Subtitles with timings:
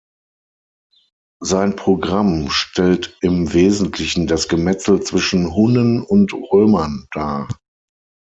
[1.43, 7.47] Sein Programm stellt im Wesentlichen das Gemetzel zwischen Hunnen und Römern dar.